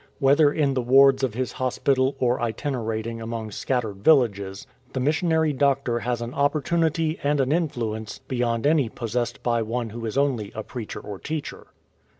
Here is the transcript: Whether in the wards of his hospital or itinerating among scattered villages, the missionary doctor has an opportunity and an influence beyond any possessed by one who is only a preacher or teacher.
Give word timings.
Whether 0.17 0.51
in 0.51 0.73
the 0.73 0.81
wards 0.81 1.21
of 1.21 1.35
his 1.35 1.51
hospital 1.51 2.15
or 2.19 2.41
itinerating 2.41 3.21
among 3.21 3.51
scattered 3.51 3.97
villages, 3.97 4.65
the 4.93 4.99
missionary 4.99 5.53
doctor 5.53 5.99
has 5.99 6.23
an 6.23 6.33
opportunity 6.33 7.19
and 7.21 7.39
an 7.39 7.51
influence 7.51 8.17
beyond 8.17 8.65
any 8.65 8.89
possessed 8.89 9.43
by 9.43 9.61
one 9.61 9.91
who 9.91 10.07
is 10.07 10.17
only 10.17 10.51
a 10.55 10.63
preacher 10.63 11.01
or 11.01 11.19
teacher. 11.19 11.67